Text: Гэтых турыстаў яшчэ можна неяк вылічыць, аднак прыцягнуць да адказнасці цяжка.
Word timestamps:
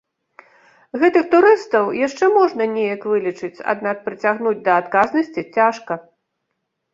Гэтых 1.01 1.27
турыстаў 1.33 1.85
яшчэ 2.07 2.25
можна 2.37 2.67
неяк 2.77 3.05
вылічыць, 3.11 3.63
аднак 3.75 4.01
прыцягнуць 4.07 4.55
да 4.69 4.73
адказнасці 4.85 5.41
цяжка. 5.61 5.93